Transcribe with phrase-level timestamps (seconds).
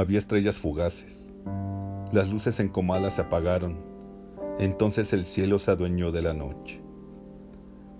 [0.00, 1.28] Había estrellas fugaces.
[2.10, 3.76] Las luces en Comala se apagaron.
[4.58, 6.80] Entonces el cielo se adueñó de la noche.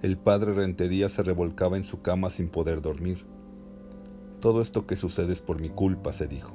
[0.00, 3.27] El padre Rentería se revolcaba en su cama sin poder dormir.
[4.41, 6.54] Todo esto que sucede es por mi culpa, se dijo.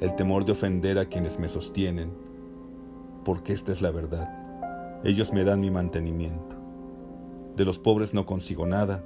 [0.00, 2.10] El temor de ofender a quienes me sostienen,
[3.22, 5.02] porque esta es la verdad.
[5.04, 6.63] Ellos me dan mi mantenimiento.
[7.56, 9.04] De los pobres no consigo nada,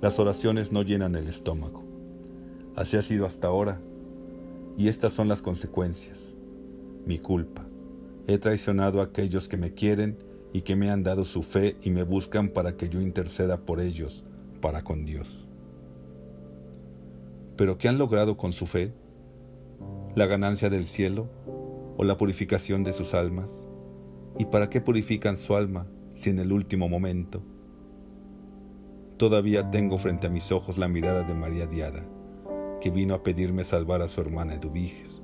[0.00, 1.82] las oraciones no llenan el estómago.
[2.76, 3.80] Así ha sido hasta ahora,
[4.76, 6.34] y estas son las consecuencias.
[7.04, 7.66] Mi culpa.
[8.26, 10.18] He traicionado a aquellos que me quieren
[10.52, 13.80] y que me han dado su fe y me buscan para que yo interceda por
[13.80, 14.24] ellos,
[14.60, 15.48] para con Dios.
[17.56, 18.92] ¿Pero qué han logrado con su fe?
[20.14, 21.28] ¿La ganancia del cielo
[21.96, 23.66] o la purificación de sus almas?
[24.38, 27.42] ¿Y para qué purifican su alma si en el último momento?
[29.20, 32.02] Todavía tengo frente a mis ojos la mirada de María Diada
[32.80, 35.20] que vino a pedirme salvar a su hermana Eduviges.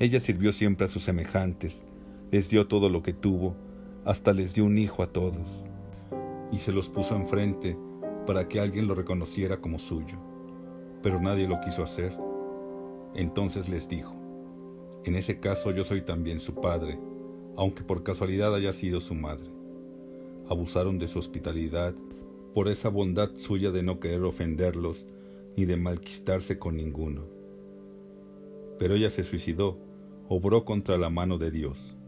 [0.00, 1.86] Ella sirvió siempre a sus semejantes,
[2.32, 3.54] les dio todo lo que tuvo,
[4.04, 5.64] hasta les dio un hijo a todos,
[6.50, 7.78] y se los puso enfrente
[8.26, 10.18] para que alguien lo reconociera como suyo.
[11.04, 12.18] Pero nadie lo quiso hacer.
[13.14, 14.16] Entonces les dijo,
[15.04, 16.98] en ese caso yo soy también su padre,
[17.56, 19.52] aunque por casualidad haya sido su madre.
[20.48, 21.94] Abusaron de su hospitalidad,
[22.56, 25.06] por esa bondad suya de no querer ofenderlos
[25.58, 27.26] ni de malquistarse con ninguno.
[28.78, 29.78] Pero ella se suicidó,
[30.30, 31.98] obró contra la mano de Dios.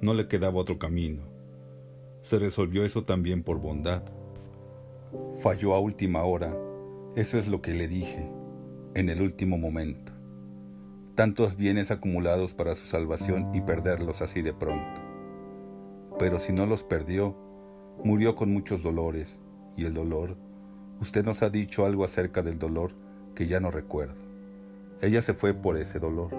[0.00, 1.20] No le quedaba otro camino.
[2.22, 4.04] Se resolvió eso también por bondad.
[5.40, 6.56] Falló a última hora,
[7.14, 8.26] eso es lo que le dije,
[8.94, 10.12] en el último momento.
[11.14, 15.02] Tantos bienes acumulados para su salvación y perderlos así de pronto.
[16.18, 17.36] Pero si no los perdió,
[18.02, 19.42] murió con muchos dolores,
[19.78, 20.36] y el dolor
[21.00, 22.90] Usted nos ha dicho algo acerca del dolor
[23.36, 24.16] que ya no recuerdo.
[25.00, 26.34] Ella se fue por ese dolor.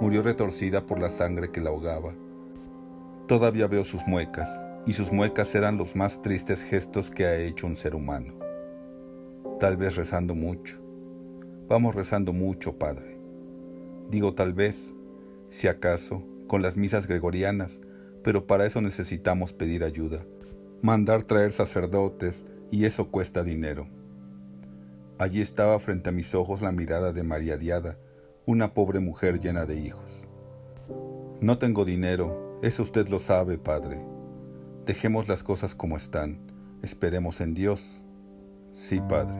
[0.00, 2.14] Murió retorcida por la sangre que la ahogaba.
[3.26, 7.66] Todavía veo sus muecas, y sus muecas eran los más tristes gestos que ha hecho
[7.66, 8.34] un ser humano.
[9.58, 10.78] Tal vez rezando mucho.
[11.68, 13.18] Vamos rezando mucho, Padre.
[14.10, 14.94] Digo tal vez,
[15.50, 17.82] si acaso, con las misas gregorianas,
[18.22, 20.24] pero para eso necesitamos pedir ayuda,
[20.82, 23.86] mandar traer sacerdotes, y eso cuesta dinero.
[25.18, 27.96] Allí estaba frente a mis ojos la mirada de María Diada,
[28.44, 30.26] una pobre mujer llena de hijos.
[31.40, 34.04] No tengo dinero, eso usted lo sabe, padre.
[34.84, 36.38] Dejemos las cosas como están,
[36.82, 38.00] esperemos en Dios.
[38.72, 39.38] Sí, padre.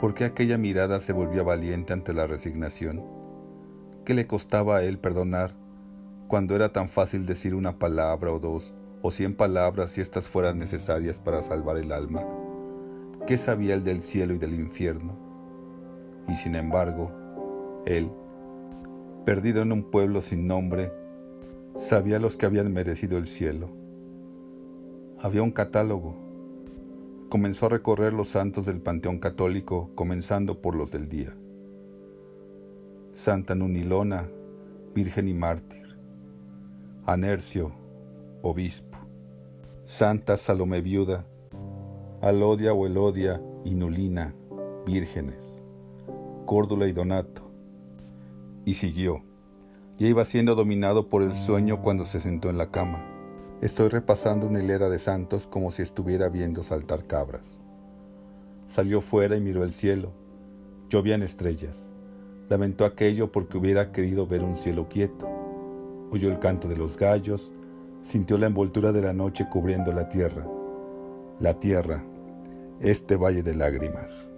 [0.00, 3.04] ¿Por qué aquella mirada se volvía valiente ante la resignación?
[4.04, 5.54] ¿Qué le costaba a él perdonar
[6.28, 10.58] cuando era tan fácil decir una palabra o dos o cien palabras si éstas fueran
[10.58, 12.24] necesarias para salvar el alma?
[13.26, 15.16] ¿Qué sabía él del cielo y del infierno?
[16.28, 17.10] Y sin embargo,
[17.84, 18.10] él,
[19.24, 20.92] perdido en un pueblo sin nombre,
[21.74, 23.70] sabía los que habían merecido el cielo.
[25.20, 26.16] Había un catálogo.
[27.28, 31.34] Comenzó a recorrer los santos del Panteón Católico, comenzando por los del día.
[33.12, 34.28] Santa Nunilona,
[34.94, 35.98] Virgen y Mártir.
[37.04, 37.72] Anercio,
[38.42, 38.96] Obispo.
[39.84, 41.26] Santa Salomé Viuda,
[42.20, 44.32] Alodia o Elodia y Nulina,
[44.86, 45.60] vírgenes,
[46.46, 47.50] Córdula y Donato.
[48.64, 49.24] Y siguió.
[49.96, 53.04] Ya iba siendo dominado por el sueño cuando se sentó en la cama.
[53.60, 57.60] Estoy repasando una hilera de santos como si estuviera viendo saltar cabras.
[58.68, 60.12] Salió fuera y miró el cielo.
[60.90, 61.90] Llovían estrellas.
[62.48, 65.28] Lamentó aquello porque hubiera querido ver un cielo quieto.
[66.12, 67.52] Oyó el canto de los gallos,
[68.02, 70.46] sintió la envoltura de la noche cubriendo la tierra.
[71.40, 72.04] La tierra,
[72.80, 74.32] este valle de lágrimas.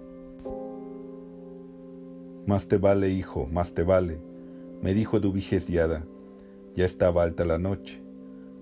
[2.46, 4.20] Más te vale, hijo, más te vale,
[4.82, 6.04] me dijo Dubiges Diada.
[6.74, 8.02] Ya estaba alta la noche.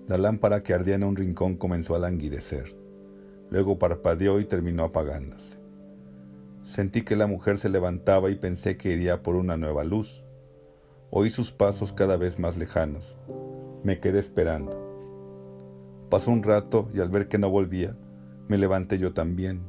[0.07, 2.75] La lámpara que ardía en un rincón comenzó a languidecer.
[3.49, 5.57] Luego parpadeó y terminó apagándose.
[6.63, 10.23] Sentí que la mujer se levantaba y pensé que iría por una nueva luz.
[11.09, 13.15] Oí sus pasos cada vez más lejanos.
[13.83, 14.88] Me quedé esperando.
[16.09, 17.95] Pasó un rato y al ver que no volvía,
[18.47, 19.61] me levanté yo también.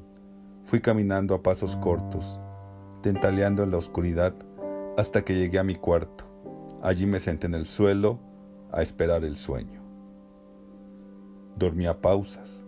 [0.65, 2.41] Fui caminando a pasos cortos,
[3.03, 4.35] tentaleando en la oscuridad
[4.97, 6.25] hasta que llegué a mi cuarto.
[6.83, 8.19] Allí me senté en el suelo
[8.73, 9.83] a esperar el sueño.
[11.57, 12.63] Dormí a pausas.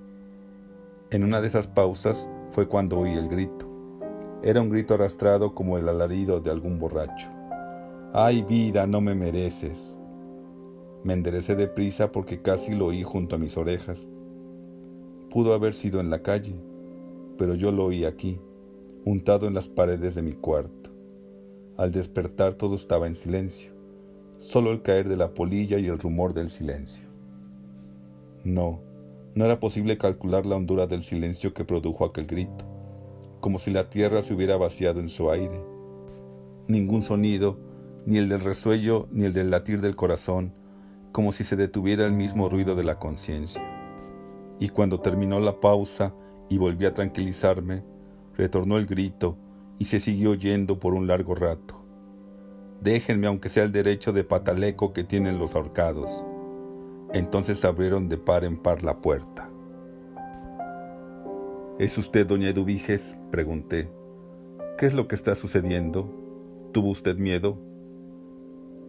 [1.11, 3.67] En una de esas pausas fue cuando oí el grito.
[4.43, 7.29] Era un grito arrastrado como el alarido de algún borracho.
[8.13, 9.97] ¡Ay vida, no me mereces!
[11.05, 14.09] Me enderecé deprisa porque casi lo oí junto a mis orejas.
[15.31, 16.55] Pudo haber sido en la calle,
[17.39, 18.39] pero yo lo oí aquí,
[19.05, 20.91] untado en las paredes de mi cuarto.
[21.77, 23.73] Al despertar todo estaba en silencio,
[24.39, 27.05] solo el caer de la polilla y el rumor del silencio.
[28.45, 28.81] No,
[29.35, 32.65] no era posible calcular la hondura del silencio que produjo aquel grito,
[33.41, 35.61] como si la tierra se hubiera vaciado en su aire.
[36.69, 37.57] Ningún sonido,
[38.07, 40.53] ni el del resuello ni el del latir del corazón,
[41.13, 43.63] como si se detuviera el mismo ruido de la conciencia.
[44.59, 46.15] Y cuando terminó la pausa
[46.49, 47.85] y volví a tranquilizarme,
[48.37, 49.37] retornó el grito
[49.79, 51.85] y se siguió oyendo por un largo rato.
[52.81, 56.25] Déjenme aunque sea el derecho de pataleco que tienen los ahorcados.
[57.13, 59.51] Entonces abrieron de par en par la puerta.
[61.79, 63.17] ¿Es usted doña Eduviges?
[63.31, 63.91] pregunté.
[64.79, 66.11] ¿Qué es lo que está sucediendo?
[66.73, 67.59] ¿Tuvo usted miedo?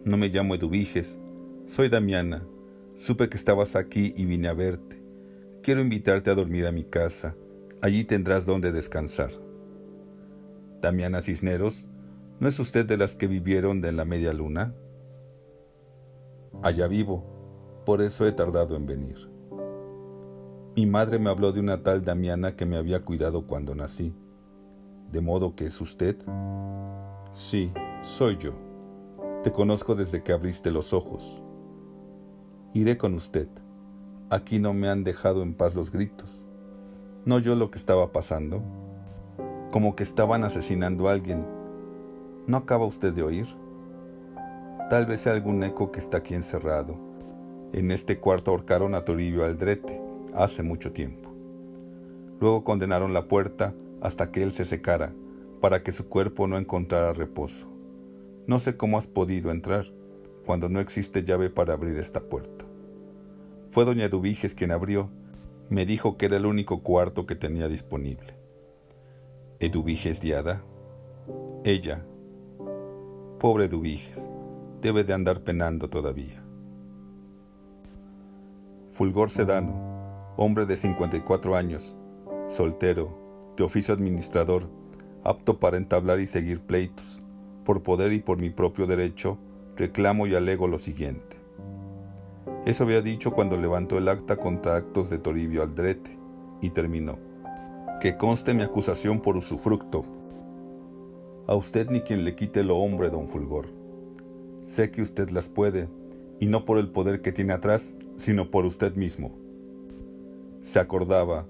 [0.04, 1.18] No me llamo Eduviges,
[1.66, 2.46] soy Damiana.
[2.96, 5.02] Supe que estabas aquí y vine a verte.
[5.62, 7.34] Quiero invitarte a dormir a mi casa.
[7.80, 9.30] Allí tendrás donde descansar.
[10.80, 11.88] Damiana Cisneros,
[12.40, 14.74] ¿no es usted de las que vivieron de la media luna?
[16.62, 17.24] Allá vivo,
[17.84, 19.30] por eso he tardado en venir.
[20.76, 24.14] Mi madre me habló de una tal Damiana que me había cuidado cuando nací.
[25.10, 26.16] ¿De modo que es usted?
[27.32, 27.72] Sí,
[28.02, 28.52] soy yo.
[29.42, 31.43] Te conozco desde que abriste los ojos.
[32.76, 33.46] Iré con usted.
[34.30, 36.44] Aquí no me han dejado en paz los gritos.
[37.24, 38.64] ¿No yo lo que estaba pasando?
[39.70, 41.46] Como que estaban asesinando a alguien.
[42.48, 43.46] ¿No acaba usted de oír?
[44.90, 46.96] Tal vez sea algún eco que está aquí encerrado.
[47.72, 50.02] En este cuarto ahorcaron a Toribio Aldrete,
[50.34, 51.30] hace mucho tiempo.
[52.40, 55.14] Luego condenaron la puerta hasta que él se secara,
[55.60, 57.68] para que su cuerpo no encontrara reposo.
[58.48, 59.84] No sé cómo has podido entrar,
[60.44, 62.63] cuando no existe llave para abrir esta puerta.
[63.74, 65.10] Fue doña Eduviges quien abrió.
[65.68, 68.36] Me dijo que era el único cuarto que tenía disponible.
[69.58, 70.62] ¿Eduviges Diada?
[71.64, 72.06] Ella.
[73.40, 74.30] Pobre Eduviges.
[74.80, 76.40] Debe de andar penando todavía.
[78.90, 79.74] Fulgor Sedano,
[80.36, 81.96] hombre de 54 años,
[82.46, 83.18] soltero,
[83.56, 84.70] de oficio administrador,
[85.24, 87.20] apto para entablar y seguir pleitos.
[87.64, 89.36] Por poder y por mi propio derecho,
[89.74, 91.43] reclamo y alego lo siguiente.
[92.66, 96.18] Eso había dicho cuando levantó el acta contra actos de Toribio Aldrete
[96.62, 97.18] y terminó.
[98.00, 100.04] Que conste mi acusación por usufructo.
[101.46, 103.66] A usted ni quien le quite lo hombre, don Fulgor.
[104.62, 105.88] Sé que usted las puede,
[106.40, 109.36] y no por el poder que tiene atrás, sino por usted mismo.
[110.62, 111.46] Se acordaba,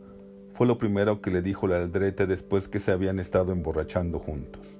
[0.50, 4.78] fue lo primero que le dijo la Aldrete después que se habían estado emborrachando juntos.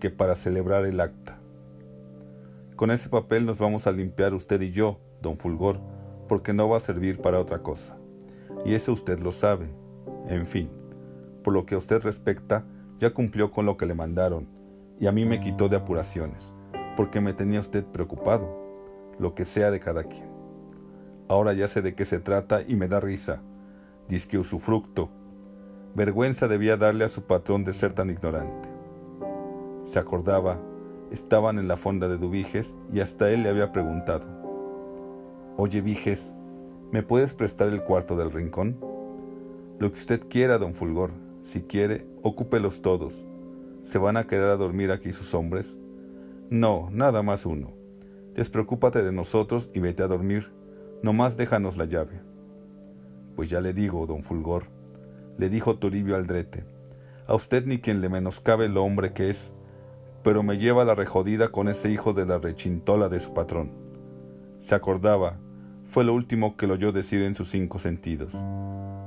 [0.00, 1.38] que para celebrar el acta.
[2.74, 5.78] Con ese papel nos vamos a limpiar usted y yo, don Fulgor,
[6.28, 7.96] porque no va a servir para otra cosa.
[8.64, 9.68] Y eso usted lo sabe.
[10.28, 10.70] En fin,
[11.42, 12.64] por lo que a usted respecta,
[12.98, 14.48] ya cumplió con lo que le mandaron,
[14.98, 16.54] y a mí me quitó de apuraciones,
[16.96, 18.48] porque me tenía usted preocupado,
[19.18, 20.28] lo que sea de cada quien.
[21.28, 23.42] Ahora ya sé de qué se trata y me da risa.
[24.08, 25.10] Disque usufructo.
[25.94, 28.68] Vergüenza debía darle a su patrón de ser tan ignorante.
[29.82, 30.58] Se acordaba,
[31.10, 34.45] estaban en la fonda de Dubiges y hasta él le había preguntado.
[35.58, 36.34] Oye, Viges,
[36.92, 38.76] ¿me puedes prestar el cuarto del rincón?
[39.78, 41.12] Lo que usted quiera, don Fulgor.
[41.40, 43.26] Si quiere, ocúpelos todos.
[43.80, 45.78] ¿Se van a quedar a dormir aquí sus hombres?
[46.50, 47.72] No, nada más uno.
[48.34, 50.52] Despreocúpate de nosotros y vete a dormir.
[51.02, 52.20] Nomás déjanos la llave.
[53.34, 54.64] Pues ya le digo, don Fulgor,
[55.38, 56.64] le dijo Toribio Aldrete,
[57.26, 59.52] a usted ni quien le menoscabe el hombre que es,
[60.22, 63.70] pero me lleva la rejodida con ese hijo de la rechintola de su patrón.
[64.60, 65.38] Se acordaba,
[65.88, 68.32] fue lo último que lo oyó decir en sus cinco sentidos.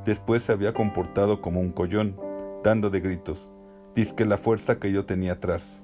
[0.06, 2.16] Después se había comportado como un collón,
[2.64, 3.52] dando de gritos.
[3.96, 5.82] Disque la fuerza que yo tenía atrás.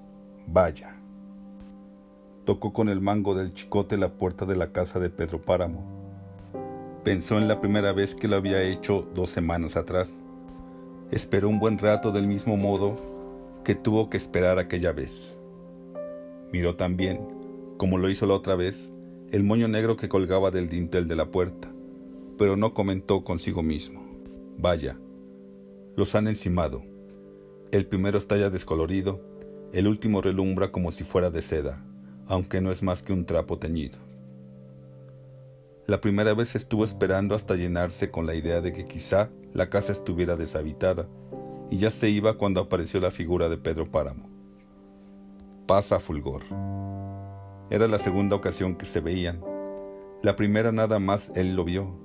[0.48, 0.96] Vaya.
[2.46, 5.84] Tocó con el mango del chicote la puerta de la casa de Pedro Páramo.
[7.04, 10.10] Pensó en la primera vez que lo había hecho dos semanas atrás.
[11.12, 12.96] Esperó un buen rato del mismo modo
[13.64, 15.38] que tuvo que esperar aquella vez.
[16.52, 17.20] Miró también,
[17.78, 18.94] como lo hizo la otra vez,
[19.36, 21.70] el moño negro que colgaba del dintel de la puerta,
[22.38, 24.02] pero no comentó consigo mismo.
[24.58, 24.98] Vaya,
[25.98, 26.82] los han encimado.
[27.74, 29.20] El primero está ya descolorido,
[29.74, 31.86] el último relumbra como si fuera de seda,
[32.28, 33.98] aunque no es más que un trapo teñido.
[35.86, 39.92] La primera vez estuvo esperando hasta llenarse con la idea de que quizá la casa
[39.92, 41.10] estuviera deshabitada,
[41.70, 44.30] y ya se iba cuando apareció la figura de Pedro Páramo.
[45.68, 46.44] Pasa, Fulgor.
[47.70, 49.44] Era la segunda ocasión que se veían.
[50.22, 52.04] La primera nada más él lo vio.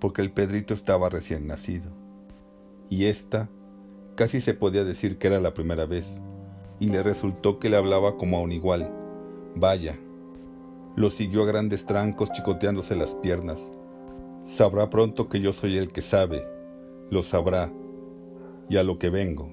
[0.00, 1.92] porque el Pedrito estaba recién nacido.
[2.90, 3.48] Y esta
[4.16, 6.20] casi se podía decir que era la primera vez,
[6.80, 8.92] y le resultó que le hablaba como a un igual.
[9.54, 9.96] Vaya.
[10.96, 13.72] Lo siguió a grandes trancos chicoteándose las piernas.
[14.42, 16.44] Sabrá pronto que yo soy el que sabe,
[17.10, 17.72] lo sabrá,
[18.68, 19.52] y a lo que vengo.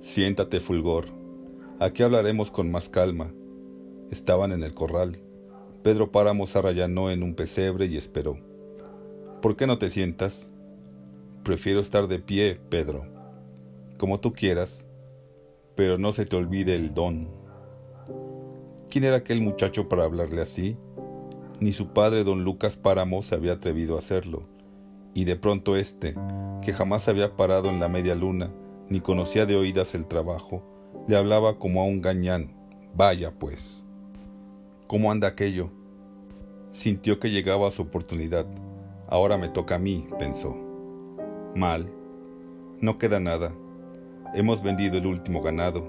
[0.00, 1.06] Siéntate, Fulgor,
[1.80, 3.32] aquí hablaremos con más calma.
[4.12, 5.18] Estaban en el corral.
[5.82, 8.36] Pedro Páramo se en un pesebre y esperó.
[9.40, 10.50] ¿Por qué no te sientas?
[11.42, 13.06] Prefiero estar de pie, Pedro.
[13.96, 14.86] Como tú quieras,
[15.76, 17.30] pero no se te olvide el don.
[18.90, 20.76] ¿Quién era aquel muchacho para hablarle así?
[21.58, 24.46] Ni su padre, don Lucas Páramo, se había atrevido a hacerlo.
[25.14, 26.14] Y de pronto éste,
[26.60, 28.52] que jamás había parado en la media luna,
[28.90, 30.62] ni conocía de oídas el trabajo,
[31.08, 32.54] le hablaba como a un gañán.
[32.94, 33.86] Vaya, pues.
[34.92, 35.70] ¿Cómo anda aquello?
[36.70, 38.44] Sintió que llegaba su oportunidad.
[39.08, 40.54] Ahora me toca a mí, pensó.
[41.56, 41.90] Mal.
[42.78, 43.54] No queda nada.
[44.34, 45.82] Hemos vendido el último ganado.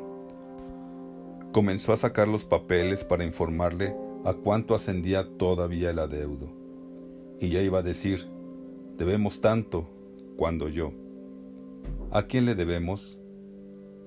[1.52, 3.94] Comenzó a sacar los papeles para informarle
[4.24, 6.48] a cuánto ascendía todavía el adeudo.
[7.42, 8.30] Y ya iba a decir,
[8.96, 9.86] debemos tanto,
[10.38, 10.94] cuando yo.
[12.10, 13.20] ¿A quién le debemos?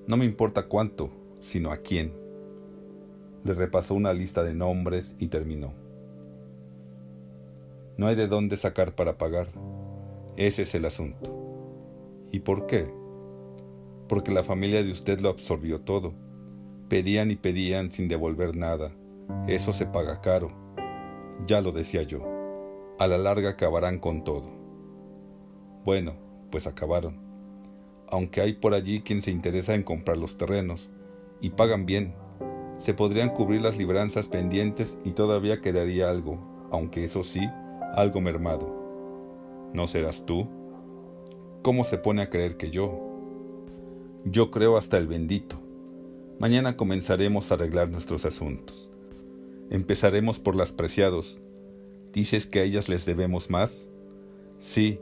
[0.07, 2.13] No me importa cuánto, sino a quién.
[3.47, 5.73] Le repasó una lista de nombres y terminó.
[7.95, 9.47] No hay de dónde sacar para pagar.
[10.35, 11.33] Ese es el asunto.
[12.29, 12.91] ¿Y por qué?
[14.09, 16.13] Porque la familia de usted lo absorbió todo.
[16.89, 18.91] Pedían y pedían sin devolver nada.
[19.47, 20.51] Eso se paga caro.
[21.47, 22.25] Ya lo decía yo.
[22.99, 24.51] A la larga acabarán con todo.
[25.85, 26.17] Bueno,
[26.51, 27.17] pues acabaron.
[28.09, 30.89] Aunque hay por allí quien se interesa en comprar los terrenos,
[31.39, 32.13] y pagan bien,
[32.77, 36.39] se podrían cubrir las libranzas pendientes y todavía quedaría algo,
[36.71, 37.41] aunque eso sí,
[37.95, 39.69] algo mermado.
[39.73, 40.47] ¿No serás tú?
[41.63, 42.99] ¿Cómo se pone a creer que yo?
[44.25, 45.57] Yo creo hasta el bendito.
[46.39, 48.91] Mañana comenzaremos a arreglar nuestros asuntos.
[49.69, 51.41] Empezaremos por las preciados.
[52.13, 53.89] ¿Dices que a ellas les debemos más?
[54.59, 54.99] Sí,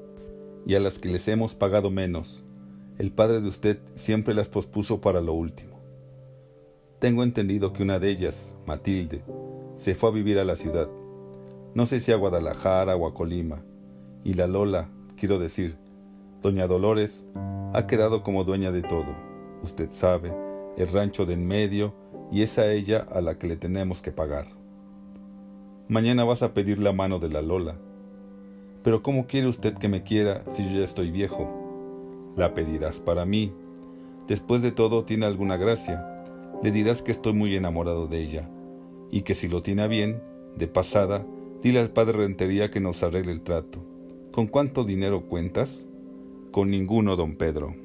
[0.66, 2.44] y a las que les hemos pagado menos.
[2.98, 5.75] El padre de usted siempre las pospuso para lo último.
[7.06, 9.22] Tengo entendido que una de ellas, Matilde,
[9.76, 10.90] se fue a vivir a la ciudad.
[11.76, 13.64] No sé si a Guadalajara o a Colima.
[14.24, 15.78] Y la Lola, quiero decir,
[16.42, 17.28] doña Dolores,
[17.76, 19.14] ha quedado como dueña de todo.
[19.62, 20.34] Usted sabe,
[20.78, 21.94] el rancho de en medio,
[22.32, 24.48] y es a ella a la que le tenemos que pagar.
[25.88, 27.78] Mañana vas a pedir la mano de la Lola.
[28.82, 32.34] Pero ¿cómo quiere usted que me quiera si yo ya estoy viejo?
[32.36, 33.54] La pedirás para mí.
[34.28, 36.14] Después de todo tiene alguna gracia
[36.62, 38.50] le dirás que estoy muy enamorado de ella,
[39.12, 40.22] y que si lo tiene bien,
[40.56, 41.26] de pasada,
[41.62, 43.84] dile al padre Rentería que nos arregle el trato.
[44.32, 45.88] ¿Con cuánto dinero cuentas?
[46.52, 47.76] Con ninguno, don Pedro.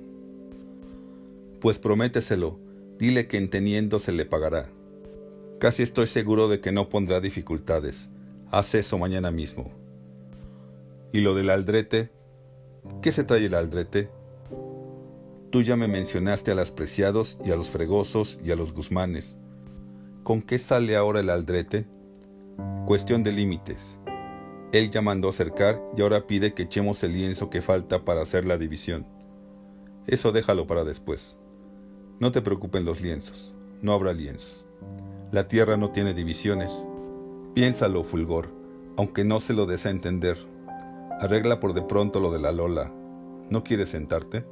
[1.60, 2.58] Pues prométeselo,
[2.98, 4.70] dile que en teniendo se le pagará.
[5.58, 8.10] Casi estoy seguro de que no pondrá dificultades.
[8.50, 9.70] Haz eso mañana mismo.
[11.12, 12.10] ¿Y lo del aldrete?
[13.02, 14.08] ¿Qué se trae el aldrete?
[15.50, 19.36] Tú ya me mencionaste a las Preciados y a los Fregosos y a los Guzmanes.
[20.22, 21.88] ¿Con qué sale ahora el Aldrete?
[22.86, 23.98] Cuestión de límites.
[24.70, 28.44] Él ya mandó acercar y ahora pide que echemos el lienzo que falta para hacer
[28.44, 29.08] la división.
[30.06, 31.36] Eso déjalo para después.
[32.20, 33.52] No te preocupen los lienzos,
[33.82, 34.68] no habrá lienzos.
[35.32, 36.86] La tierra no tiene divisiones.
[37.54, 38.54] Piénsalo, Fulgor,
[38.96, 40.38] aunque no se lo des a entender.
[41.18, 42.92] Arregla por de pronto lo de la Lola.
[43.50, 44.44] ¿No quieres sentarte?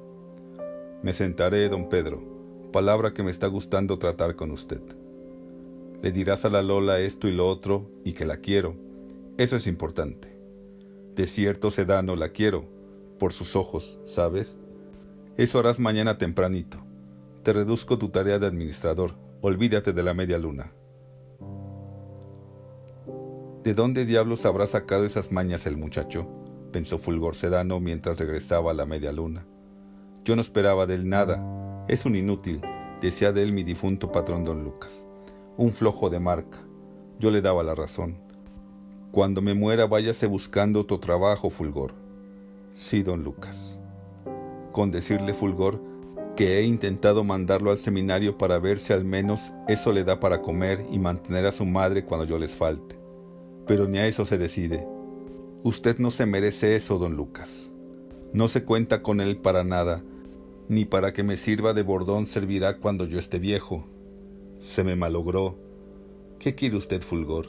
[1.01, 2.21] Me sentaré, don Pedro,
[2.73, 4.83] palabra que me está gustando tratar con usted.
[6.03, 8.75] Le dirás a la Lola esto y lo otro y que la quiero.
[9.37, 10.37] Eso es importante.
[11.15, 12.65] De cierto sedano la quiero,
[13.19, 14.59] por sus ojos, ¿sabes?
[15.37, 16.85] Eso harás mañana tempranito.
[17.45, 19.15] Te reduzco tu tarea de administrador.
[19.41, 20.73] Olvídate de la media luna.
[23.63, 26.29] ¿De dónde diablos habrá sacado esas mañas el muchacho?
[26.73, 29.47] pensó Fulgor Sedano mientras regresaba a la media luna.
[30.25, 31.85] Yo no esperaba de él nada.
[31.89, 32.61] Es un inútil,
[33.01, 35.05] decía de él mi difunto patrón don Lucas.
[35.57, 36.59] Un flojo de marca.
[37.19, 38.19] Yo le daba la razón.
[39.11, 41.95] Cuando me muera váyase buscando otro trabajo, Fulgor.
[42.73, 43.79] Sí, don Lucas.
[44.73, 45.81] Con decirle Fulgor
[46.37, 50.41] que he intentado mandarlo al seminario para ver si al menos eso le da para
[50.41, 52.97] comer y mantener a su madre cuando yo les falte.
[53.67, 54.87] Pero ni a eso se decide.
[55.65, 57.73] Usted no se merece eso, don Lucas.
[58.33, 60.03] No se cuenta con él para nada,
[60.69, 63.87] ni para que me sirva de bordón servirá cuando yo esté viejo.
[64.59, 65.57] Se me malogró.
[66.39, 67.47] ¿Qué quiere usted, Fulgor?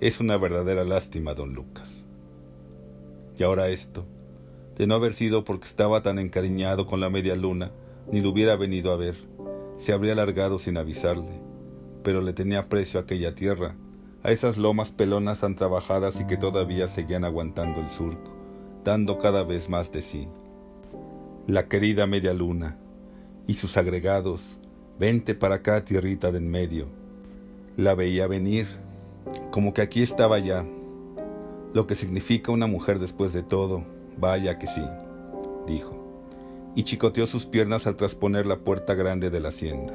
[0.00, 2.06] Es una verdadera lástima, don Lucas.
[3.36, 4.06] Y ahora esto.
[4.76, 7.72] De no haber sido porque estaba tan encariñado con la media luna,
[8.10, 9.14] ni lo hubiera venido a ver.
[9.76, 11.40] Se habría largado sin avisarle.
[12.02, 13.76] Pero le tenía aprecio a aquella tierra,
[14.22, 18.36] a esas lomas pelonas tan trabajadas y que todavía seguían aguantando el surco,
[18.84, 20.28] dando cada vez más de sí.
[21.46, 22.78] La querida media luna
[23.46, 24.58] y sus agregados,
[24.98, 26.86] vente para acá, tierrita de en medio.
[27.76, 28.66] La veía venir,
[29.50, 30.64] como que aquí estaba ya,
[31.72, 33.84] lo que significa una mujer después de todo,
[34.18, 34.82] vaya que sí,
[35.66, 35.96] dijo,
[36.74, 39.94] y chicoteó sus piernas al trasponer la puerta grande de la hacienda.